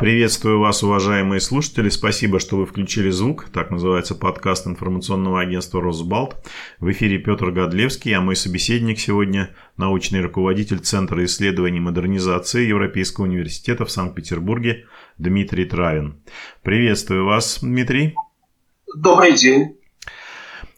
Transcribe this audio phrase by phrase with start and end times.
[0.00, 1.88] Приветствую вас, уважаемые слушатели.
[1.88, 3.46] Спасибо, что вы включили звук.
[3.52, 6.36] Так называется подкаст информационного агентства «Росбалт».
[6.80, 13.84] В эфире Петр Годлевский, а мой собеседник сегодня– научный руководитель Центра исследований модернизации Европейского университета
[13.84, 14.86] в Санкт-Петербурге
[15.16, 16.22] Дмитрий Травин.
[16.62, 18.14] Приветствую вас, Дмитрий.
[18.96, 19.76] Добрый день.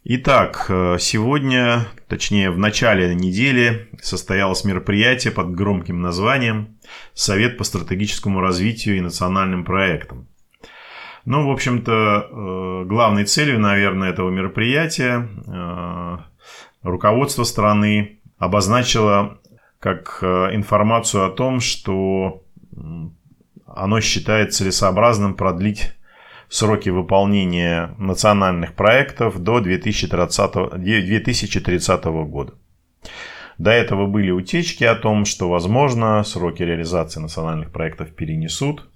[0.08, 6.78] Итак, э, сегодня, точнее в начале недели, состоялось мероприятие под громким названием
[7.12, 10.28] «Совет по стратегическому развитию и национальным проектам».
[11.24, 16.18] Ну, в общем-то, э, главной целью, наверное, этого мероприятия э,
[16.84, 19.40] руководство страны обозначило
[19.80, 22.44] как информацию о том, что
[23.66, 25.96] оно считает целесообразным продлить
[26.48, 32.54] сроки выполнения национальных проектов до 2030, 2030 года.
[33.58, 38.88] До этого были утечки о том, что, возможно, сроки реализации национальных проектов перенесут.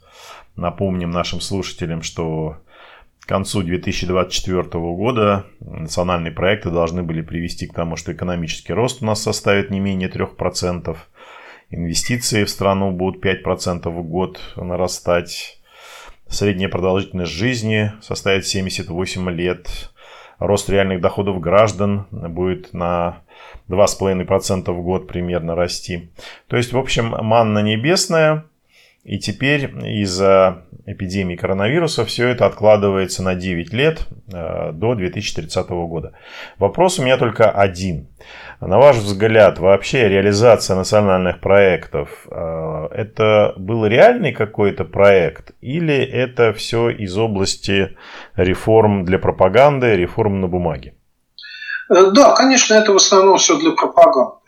[0.55, 2.59] Напомним нашим слушателям, что
[3.21, 9.07] к концу 2024 года национальные проекты должны были привести к тому, что экономический рост у
[9.07, 10.97] нас составит не менее 3%,
[11.71, 15.60] инвестиции в страну будут 5% в год нарастать,
[16.31, 19.91] Средняя продолжительность жизни составит 78 лет.
[20.39, 23.23] Рост реальных доходов граждан будет на
[23.69, 26.13] 2,5% в год примерно расти.
[26.47, 28.45] То есть, в общем, манна небесная.
[29.03, 36.13] И теперь из-за эпидемии коронавируса все это откладывается на 9 лет э, до 2030 года.
[36.59, 38.09] Вопрос у меня только один.
[38.61, 46.53] На ваш взгляд, вообще реализация национальных проектов, э, это был реальный какой-то проект или это
[46.53, 47.97] все из области
[48.37, 50.95] реформ для пропаганды, реформ на бумаге?
[51.89, 54.40] Э, да, конечно, это в основном все для пропаганды.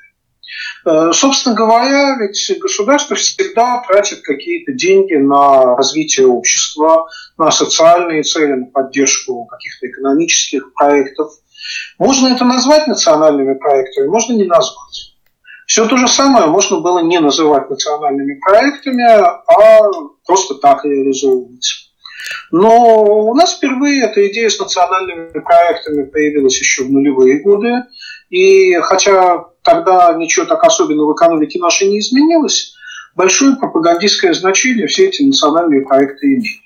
[0.84, 7.06] Э, собственно говоря, ведь государство всегда тратит какие-то деньги на развитие общества,
[7.38, 11.30] на социальные цели, на поддержку каких-то экономических проектов.
[11.98, 15.12] Можно это назвать национальными проектами, можно не назвать.
[15.66, 19.90] Все то же самое можно было не называть национальными проектами, а
[20.26, 21.92] просто так реализовывать.
[22.50, 27.84] Но у нас впервые эта идея с национальными проектами появилась еще в нулевые годы.
[28.28, 32.74] И хотя тогда ничего так особенного в экономике нашей не изменилось,
[33.14, 36.62] большое пропагандистское значение все эти национальные проекты имели.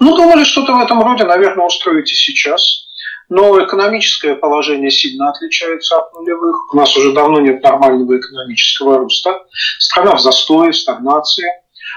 [0.00, 2.86] Ну, думали, что-то в этом роде, наверное, устроите сейчас.
[3.28, 6.72] Но экономическое положение сильно отличается от нулевых.
[6.72, 9.42] У нас уже давно нет нормального экономического роста.
[9.78, 11.46] Страна в застое, в стагнации.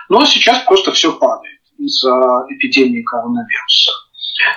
[0.09, 3.91] Но сейчас просто все падает из-за эпидемии коронавируса.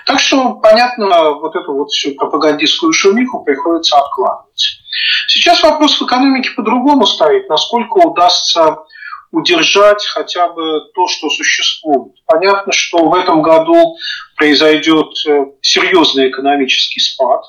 [0.06, 4.80] Так что, понятно, вот эту вот всю пропагандистскую шумиху приходится откладывать.
[5.28, 8.78] Сейчас вопрос в экономике по-другому стоит, насколько удастся
[9.34, 12.14] удержать хотя бы то, что существует.
[12.26, 13.96] Понятно, что в этом году
[14.36, 17.42] произойдет э, серьезный экономический спад.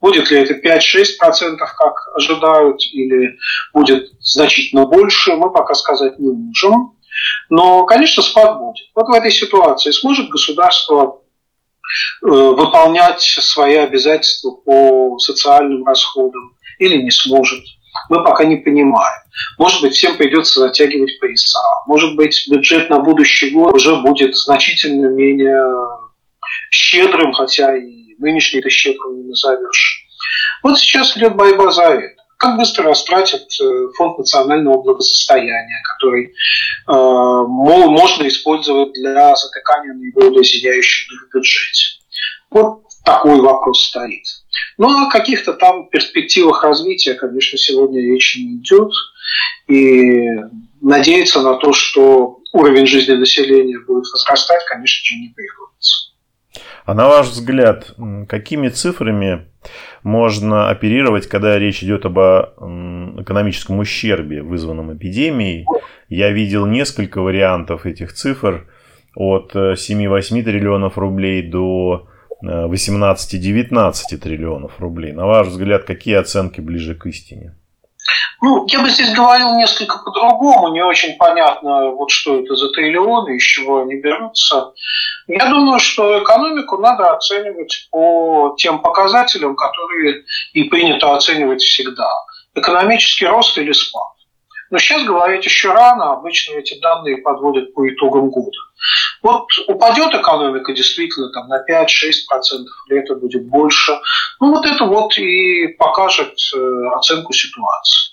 [0.00, 3.36] Будет ли это 5-6%, как ожидают, или
[3.72, 6.96] будет значительно больше, мы пока сказать не можем.
[7.48, 8.86] Но, конечно, спад будет.
[8.94, 11.22] Вот в этой ситуации сможет государство
[12.20, 17.62] выполнять свои обязательства по социальным расходам или не сможет.
[18.08, 19.22] Мы пока не понимаем.
[19.58, 21.60] Может быть, всем придется затягивать пояса.
[21.86, 25.64] Может быть, бюджет на будущий год уже будет значительно менее
[26.70, 30.06] щедрым, хотя и нынешний это щедрым не назовешь.
[30.62, 32.13] Вот сейчас идет борьба за это.
[32.38, 36.32] Как быстро растратят э, фонд национального благосостояния, который э,
[36.86, 41.84] можно использовать для затыкания наиболее зияющих в бюджете.
[42.50, 44.24] Вот такой вопрос стоит.
[44.78, 48.92] Ну, о каких-то там перспективах развития, конечно, сегодня речи не идет.
[49.68, 50.26] И
[50.80, 56.13] надеяться на то, что уровень жизни населения будет возрастать, конечно же, не приходится.
[56.84, 57.94] А на ваш взгляд,
[58.28, 59.46] какими цифрами
[60.02, 65.66] можно оперировать, когда речь идет об экономическом ущербе, вызванном эпидемией?
[66.10, 68.66] Я видел несколько вариантов этих цифр
[69.16, 72.08] от 7-8 триллионов рублей до
[72.42, 75.12] 18-19 триллионов рублей.
[75.12, 77.54] На ваш взгляд, какие оценки ближе к истине?
[78.42, 80.68] Ну, я бы здесь говорил несколько по-другому.
[80.68, 84.72] Не очень понятно, вот что это за триллионы, из чего они берутся.
[85.26, 92.10] Я думаю, что экономику надо оценивать по тем показателям, которые и принято оценивать всегда.
[92.54, 94.12] Экономический рост или спад.
[94.70, 98.58] Но сейчас говорить еще рано, обычно эти данные подводят по итогам года.
[99.24, 101.86] Вот упадет экономика действительно там, на 5-6%,
[102.90, 103.92] или это будет больше.
[104.38, 108.12] Ну вот это вот и покажет э, оценку ситуации.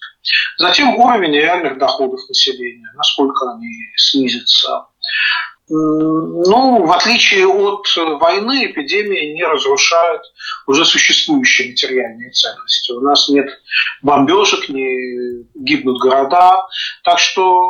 [0.57, 4.85] Затем уровень реальных доходов населения, насколько они снизятся.
[5.69, 7.85] Ну, в отличие от
[8.19, 10.21] войны, эпидемия не разрушает
[10.67, 12.91] уже существующие материальные ценности.
[12.91, 13.47] У нас нет
[14.01, 16.57] бомбежек, не гибнут города.
[17.03, 17.69] Так что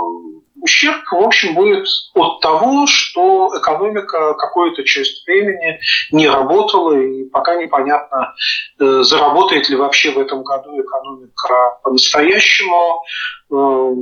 [0.61, 5.79] ущерб, в общем, будет от того, что экономика какую-то часть времени
[6.11, 8.33] не работала, и пока непонятно,
[8.79, 13.03] э, заработает ли вообще в этом году экономика по-настоящему.
[13.51, 13.93] Э,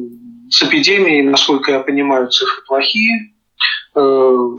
[0.50, 3.33] с эпидемией, насколько я понимаю, цифры плохие.
[4.00, 4.57] Э,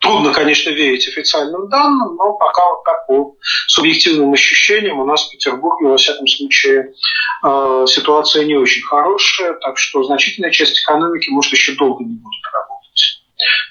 [0.00, 3.36] трудно, конечно, верить официальным данным, но пока так по
[3.68, 6.92] субъективным ощущениям у нас в Петербурге, во всяком случае,
[7.44, 12.44] э, ситуация не очень хорошая, так что значительная часть экономики, может, еще долго не будет
[12.52, 13.22] работать.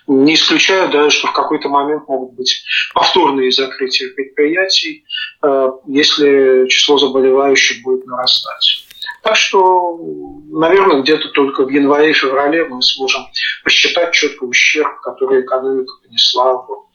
[0.08, 2.64] Не исключаю даже, что в какой-то момент могут быть
[2.94, 5.04] повторные закрытия предприятий,
[5.44, 8.86] э, если число заболевающих будет нарастать.
[9.24, 10.00] Так что,
[10.50, 13.22] наверное, где-то только в январе-феврале мы сможем
[13.64, 16.88] посчитать четко ущерб, который экономика понесла вот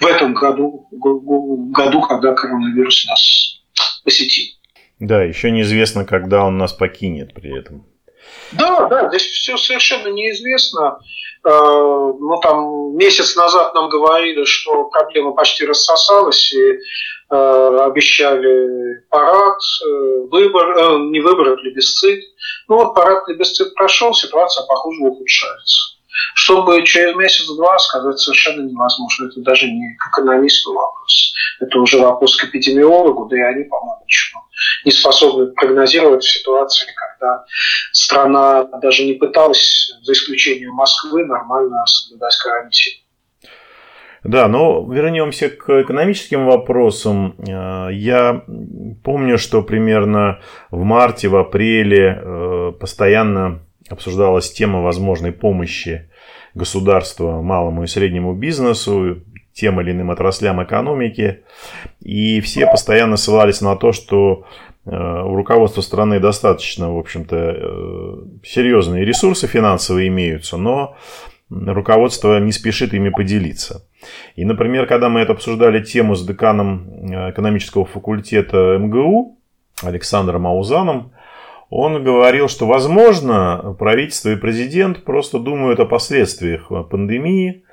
[0.00, 3.62] в этом году, году, когда коронавирус нас
[4.04, 4.44] посетил.
[4.98, 7.86] Да, еще неизвестно, когда он нас покинет при этом.
[8.52, 10.98] Да, да, здесь все совершенно неизвестно.
[11.44, 16.78] Э, ну, там месяц назад нам говорили, что проблема почти рассосалась, и
[17.30, 22.24] обещали парад, э, выбор, э, не выбор, а плебисцит.
[22.68, 25.96] Ну вот парад плебисцит прошел, ситуация, похоже, ухудшается.
[26.34, 29.26] Чтобы через месяц-два сказать совершенно невозможно.
[29.26, 31.32] Это даже не к экономисту вопрос.
[31.60, 34.42] Это уже вопрос к эпидемиологу, да и они, по-моему, ничего
[34.84, 37.44] не способны прогнозировать ситуации, когда
[37.92, 42.94] страна даже не пыталась, за исключением Москвы, нормально соблюдать карантин.
[44.24, 47.34] Да, но вернемся к экономическим вопросам.
[47.38, 48.44] Э, я
[49.04, 56.10] помню, что примерно в марте, в апреле э, постоянно обсуждалась тема возможной помощи
[56.54, 59.22] государства малому и среднему бизнесу,
[59.52, 61.44] тем или иным отраслям экономики.
[62.00, 64.46] И все постоянно ссылались на то, что
[64.84, 70.96] э, у руководства страны достаточно, в общем-то, серьезные ресурсы финансовые имеются, но
[71.50, 73.87] руководство не спешит ими поделиться.
[74.36, 79.38] И, например, когда мы это обсуждали тему с деканом э, экономического факультета МГУ
[79.82, 81.12] Александром Аузаном,
[81.70, 87.64] он говорил, что, возможно, правительство и президент просто думают о последствиях пандемии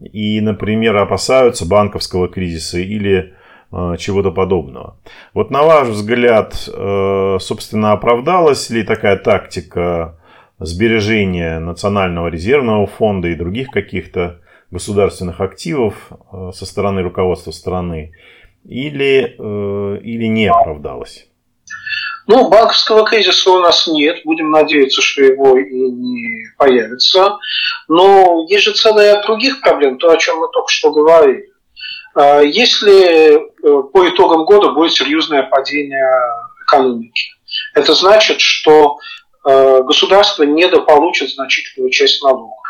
[0.00, 3.34] и, например, опасаются банковского кризиса или
[3.72, 4.98] э, чего-то подобного.
[5.32, 10.18] Вот на ваш взгляд, э, собственно, оправдалась ли такая тактика
[10.58, 14.40] сбережения Национального резервного фонда и других каких-то
[14.70, 18.12] государственных активов э, со стороны руководства страны
[18.64, 21.28] или, э, или не оправдалось?
[22.26, 24.22] Ну, банковского кризиса у нас нет.
[24.24, 27.38] Будем надеяться, что его и не появится.
[27.86, 31.52] Но есть же целый ряд других проблем, то, о чем мы только что говорили.
[32.14, 36.08] А если э, по итогам года будет серьезное падение
[36.66, 37.30] экономики,
[37.74, 38.98] это значит, что
[39.46, 42.63] государство недополучит значительную часть налогов.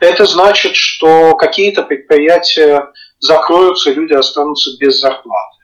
[0.00, 2.88] Это значит, что какие-то предприятия
[3.18, 5.58] закроются, люди останутся без зарплаты.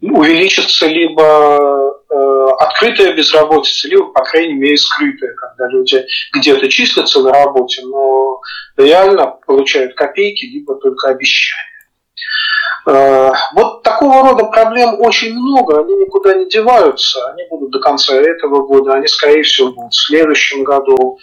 [0.00, 6.04] Увеличится либо э, открытая безработица, либо, по крайней мере, скрытая, когда люди
[6.34, 8.40] где-то числятся на работе, но
[8.76, 11.64] реально получают копейки, либо только обещания.
[12.88, 18.14] Э, вот такого рода проблем очень много, они никуда не деваются, они будут до конца
[18.14, 21.18] этого года, они, скорее всего, будут в следующем году.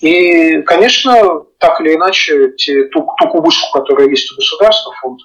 [0.00, 5.20] И, конечно, так или иначе, те, ту, ту кубышку, которая есть у государства, фонд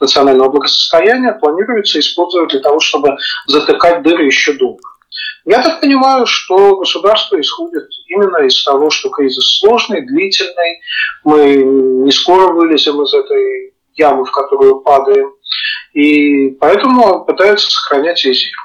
[0.00, 4.80] национального благосостояния, планируется использовать для того, чтобы затыкать дыры еще долго.
[5.44, 10.80] Я так понимаю, что государство исходит именно из того, что кризис сложный, длительный,
[11.22, 15.32] мы не скоро вылезем из этой ямы, в которую падаем,
[15.92, 18.60] и поэтому пытаются сохранять резерв.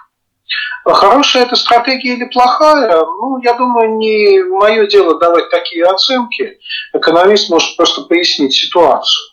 [0.86, 6.58] Хорошая эта стратегия или плохая, ну, я думаю, не мое дело давать такие оценки.
[6.94, 9.24] Экономист может просто пояснить ситуацию.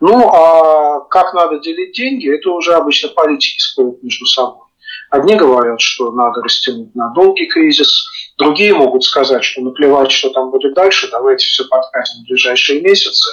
[0.00, 4.67] Ну, а как надо делить деньги, это уже обычно политики спорят между собой.
[5.10, 8.04] Одни говорят, что надо растянуть на долгий кризис,
[8.36, 13.30] другие могут сказать, что наплевать, что там будет дальше, давайте все подкатим в ближайшие месяцы,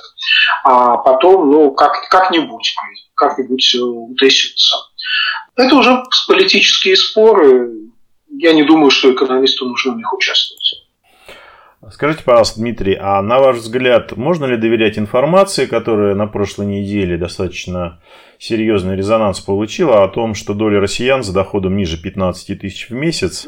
[0.63, 2.75] а потом, ну, как, как-нибудь,
[3.15, 4.75] как-нибудь все утрясется.
[5.55, 7.72] Это уже политические споры.
[8.29, 10.64] Я не думаю, что экономисту нужно в них участвовать.
[11.92, 17.18] Скажите, пожалуйста, Дмитрий, а на ваш взгляд, можно ли доверять информации, которая на прошлой неделе
[17.18, 18.00] достаточно
[18.39, 23.48] серьезный резонанс получила о том, что доля россиян с доходом ниже 15 тысяч в месяц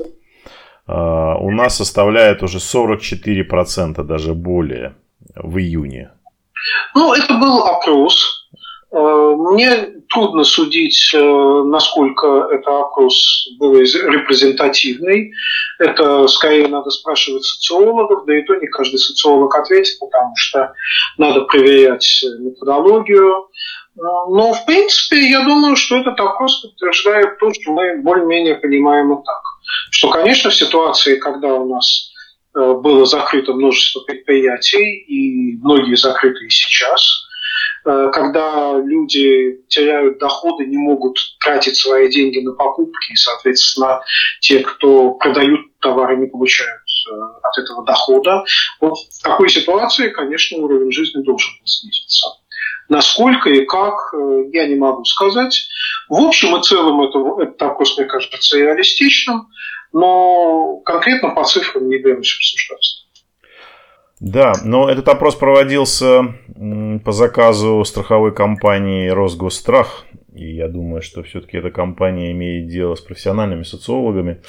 [0.85, 4.95] а, у нас составляет уже 44%, даже более.
[5.35, 6.11] в июне?
[6.95, 8.49] Ну, это был опрос.
[8.91, 15.33] Э, мне трудно судить, э, насколько этот опрос был репрезентативный.
[15.79, 20.73] Это скорее надо спрашивать социологов, да и то не каждый социолог ответит, потому что
[21.17, 23.47] надо проверять методологию.
[23.95, 29.15] Но, в принципе, я думаю, что этот опрос подтверждает то, что мы более-менее понимаем и
[29.25, 29.41] так.
[29.91, 32.11] Что, конечно, в ситуации, когда у нас
[32.55, 37.26] э, было закрыто множество предприятий, и многие закрыты и сейчас, э,
[38.11, 44.01] когда люди теряют доходы, не могут тратить свои деньги на покупки, и, соответственно,
[44.41, 48.43] те, кто продают товары, не получают э, от этого дохода.
[48.81, 52.27] Вот в такой ситуации, конечно, уровень жизни должен снизиться.
[52.89, 55.67] Насколько и как, э, я не могу сказать.
[56.09, 59.47] В общем и целом это, этот опрос, мне кажется, реалистичным,
[59.93, 63.06] но конкретно по цифрам не берусь обсуждаться.
[64.19, 66.35] Да, но этот опрос проводился
[67.05, 73.01] по заказу страховой компании «Росгосстрах», и я думаю, что все-таки эта компания имеет дело с
[73.01, 74.41] профессиональными социологами.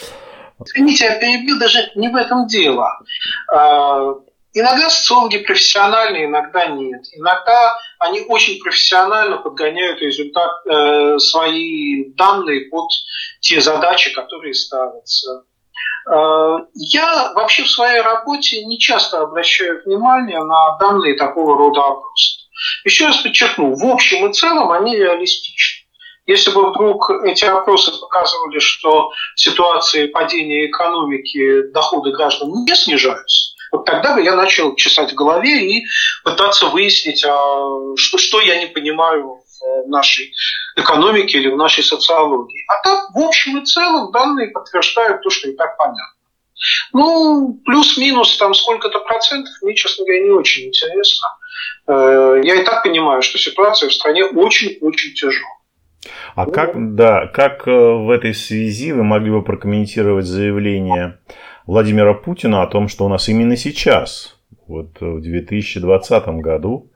[0.64, 2.88] Извините, я перебью, даже не в этом дело.
[3.54, 4.14] А,
[4.54, 7.04] Иногда социологи профессиональные, иногда нет.
[7.12, 12.88] Иногда они очень профессионально подгоняют результат, э, свои данные под
[13.40, 15.44] те задачи, которые ставятся.
[16.10, 22.42] Э, я вообще в своей работе не часто обращаю внимание на данные такого рода опросов.
[22.84, 25.86] Еще раз подчеркну, в общем и целом они реалистичны.
[26.26, 33.54] Если бы вдруг эти опросы показывали, что в ситуации падения экономики доходы граждан не снижаются,
[33.72, 35.86] вот тогда бы я начал чесать в голове и
[36.24, 40.32] пытаться выяснить, а что, что я не понимаю в нашей
[40.76, 42.64] экономике или в нашей социологии.
[42.68, 46.18] А так, в общем и целом, данные подтверждают то, что и так понятно.
[46.92, 51.28] Ну, плюс-минус там сколько-то процентов, мне, честно говоря, не очень интересно.
[51.86, 55.58] Э, я и так понимаю, что ситуация в стране очень-очень тяжелая.
[56.34, 61.20] А ну, как, да, как э, в этой связи вы могли бы прокомментировать заявление
[61.66, 64.36] Владимира Путина о том, что у нас именно сейчас,
[64.66, 66.90] вот в 2020 году,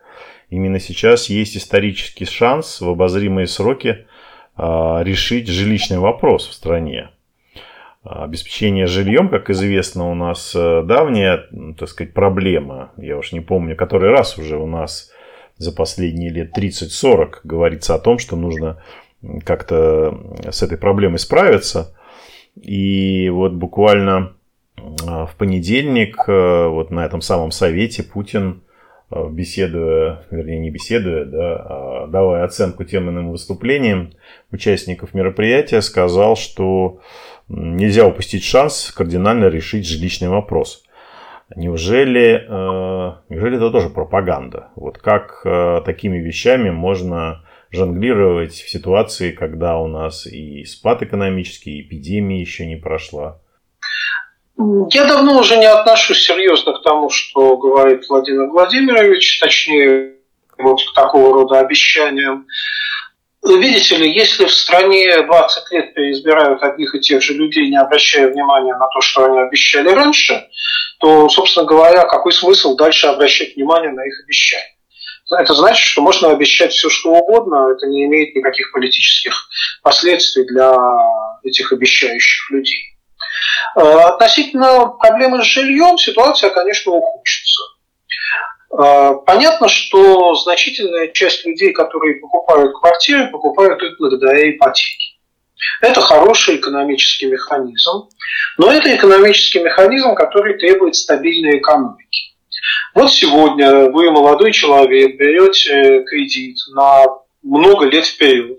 [0.53, 4.07] именно сейчас есть исторический шанс в обозримые сроки
[4.55, 7.09] а, решить жилищный вопрос в стране.
[8.05, 11.47] А, обеспечение жильем, как известно, у нас э, давняя,
[11.79, 12.93] так сказать, проблема.
[12.99, 15.11] Я уж не помню, который раз уже у нас
[15.57, 18.83] за последние лет 30-40 говорится о том, что нужно
[19.45, 20.19] как-то
[20.51, 21.97] с этой проблемой справиться.
[22.61, 24.35] И вот буквально
[24.77, 28.63] в понедельник э, вот на этом самом совете Путин,
[29.31, 34.13] беседуя, вернее не беседуя, да, а давая оценку тем иным выступлениям
[34.51, 37.01] участников мероприятия, сказал, что
[37.49, 40.85] нельзя упустить шанс кардинально решить жилищный вопрос.
[41.55, 44.69] Неужели, э, неужели это тоже пропаганда?
[44.77, 45.43] Вот как
[45.85, 52.67] такими вещами можно жонглировать в ситуации, когда у нас и спад экономический, и эпидемия еще
[52.67, 53.42] не прошла?
[54.59, 60.17] Я давно уже не отношусь серьезно к тому, что говорит Владимир Владимирович, точнее,
[60.59, 62.47] вот к такого рода обещаниям.
[63.45, 68.29] Видите ли, если в стране 20 лет переизбирают одних и тех же людей, не обращая
[68.29, 70.47] внимания на то, что они обещали раньше,
[71.01, 74.77] то, собственно говоря, какой смысл дальше обращать внимание на их обещания?
[75.37, 79.49] Это значит, что можно обещать все, что угодно, это не имеет никаких политических
[79.83, 80.77] последствий для
[81.43, 82.92] этих обещающих людей.
[83.77, 87.63] Э, относительно проблемы с жильем ситуация, конечно, ухудшится.
[88.79, 95.17] Э, понятно, что значительная часть людей, которые покупают квартиры, покупают их благодаря ипотеке.
[95.81, 98.09] Это хороший экономический механизм,
[98.59, 102.35] но это экономический механизм, который требует стабильной экономики.
[102.95, 107.05] Вот сегодня вы, молодой человек, берете кредит на
[107.43, 108.59] много лет вперед.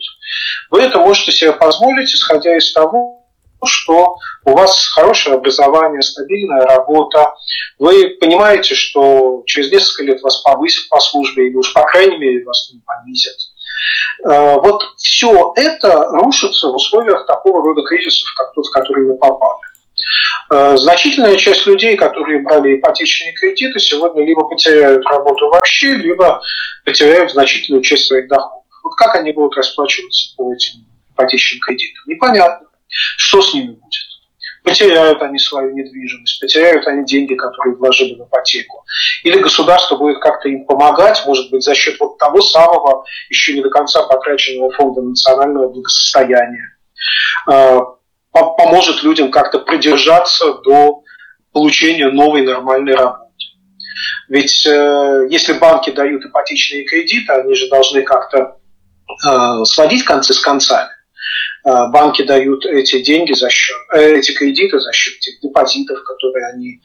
[0.69, 3.22] Вы это можете себе позволить, исходя из того,
[3.65, 4.15] что
[4.45, 7.33] у вас хорошее образование, стабильная работа,
[7.79, 12.45] вы понимаете, что через несколько лет вас повысят по службе, или уж по крайней мере
[12.45, 13.35] вас не понизят.
[14.25, 19.17] Э, вот все это рушится в условиях такого рода кризисов, как тот, в который мы
[19.17, 19.59] попали.
[20.51, 26.41] Э, значительная часть людей, которые брали ипотечные кредиты, сегодня либо потеряют работу вообще, либо
[26.85, 28.63] потеряют значительную часть своих доходов.
[28.83, 32.03] Вот как они будут расплачиваться по этим ипотечным кредитам?
[32.07, 32.67] Непонятно.
[33.17, 34.03] Что с ними будет?
[34.63, 38.85] Потеряют они свою недвижимость, потеряют они деньги, которые вложили в ипотеку.
[39.23, 43.61] Или государство будет как-то им помогать, может быть, за счет вот того самого, еще не
[43.61, 46.77] до конца потраченного фонда национального благосостояния.
[47.47, 47.81] А,
[48.31, 51.03] поможет людям как-то продержаться до
[51.51, 53.23] получения новой нормальной работы.
[54.29, 58.57] Ведь э, если банки дают ипотечные кредиты, они же должны как-то
[59.27, 60.89] э, сводить концы с концами.
[61.65, 66.47] Э, банки дают эти деньги за счет, э, эти кредиты за счет тех депозитов, которые
[66.47, 66.81] они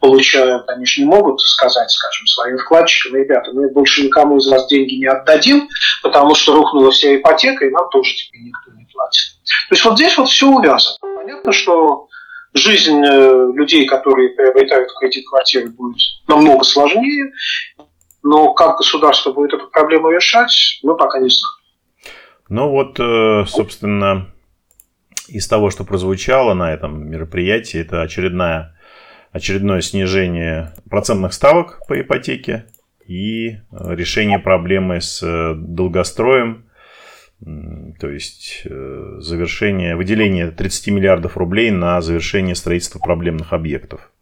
[0.00, 0.68] получают.
[0.70, 4.94] Они же не могут сказать, скажем, своим вкладчикам, ребята, мы больше никому из вас деньги
[4.94, 5.68] не отдадим,
[6.02, 9.22] потому что рухнула вся ипотека, и нам тоже теперь никто не платит.
[9.68, 10.96] То есть вот здесь вот все увязано.
[11.02, 12.08] Понятно, что
[12.54, 17.32] жизнь э, людей, которые приобретают кредит квартиры, будет намного сложнее,
[18.22, 21.61] но как государство будет эту проблему решать, мы пока не знаем.
[22.48, 24.28] Ну вот, э, собственно,
[25.28, 28.76] из того, что прозвучало на этом мероприятии, это очередная,
[29.30, 32.66] очередное снижение процентных ставок по ипотеке
[33.06, 36.66] и решение проблемы с э, долгостроем,
[37.98, 44.12] то есть э, завершение, выделение 30 миллиардов рублей на завершение строительства проблемных объектов.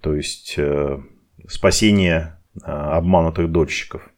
[0.00, 0.56] То есть
[1.48, 4.11] спасение обманутых дольщиков.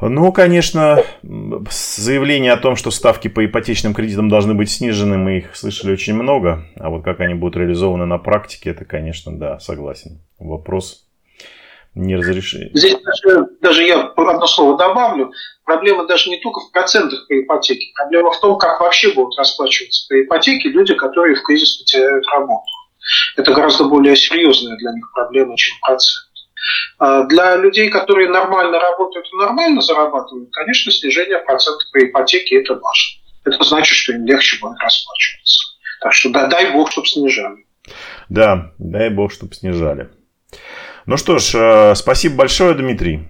[0.00, 5.56] Ну, конечно, заявление о том, что ставки по ипотечным кредитам должны быть снижены, мы их
[5.56, 6.66] слышали очень много.
[6.76, 10.20] А вот как они будут реализованы на практике, это, конечно, да, согласен.
[10.38, 11.06] Вопрос
[11.94, 12.70] не разрешили.
[12.74, 15.32] Здесь даже, даже я одно слово добавлю.
[15.64, 17.92] Проблема даже не только в процентах по ипотеке.
[17.94, 22.64] Проблема в том, как вообще будут расплачиваться по ипотеке люди, которые в кризис потеряют работу.
[23.36, 26.23] Это гораздо более серьезная для них проблема, чем процент.
[26.98, 32.74] А для людей, которые нормально работают и нормально зарабатывают, конечно, снижение процентов по ипотеке– это
[32.74, 33.20] важно.
[33.44, 35.64] Это значит, что им легче будет расплачиваться.
[36.00, 37.66] Так что да, дай бог, чтобы снижали.
[38.28, 40.10] Да, дай бог, чтобы снижали.
[41.06, 43.28] Ну что ж, э, спасибо большое, Дмитрий.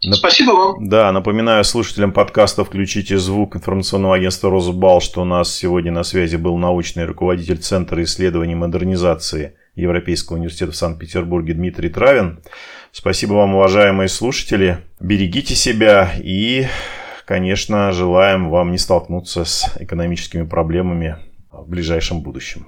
[0.00, 0.88] Спасибо вам.
[0.88, 6.36] Да, напоминаю слушателям подкаста «Включите звук» информационного агентства «Розбал», что у нас сегодня на связи
[6.36, 12.40] был научный руководитель Центра исследований модернизации Европейского университета в Санкт-Петербурге Дмитрий Травин.
[12.92, 14.78] Спасибо вам, уважаемые слушатели.
[15.00, 16.66] Берегите себя и,
[17.26, 21.16] конечно, желаем вам не столкнуться с экономическими проблемами
[21.50, 22.66] в ближайшем будущем.